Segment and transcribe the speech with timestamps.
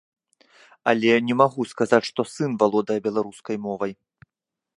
[0.93, 3.93] Але не магу сказаць, што сын валодае беларускай мовай.